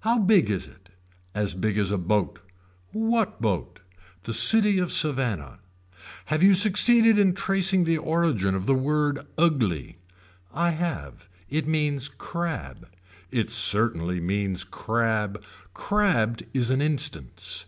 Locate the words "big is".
0.18-0.66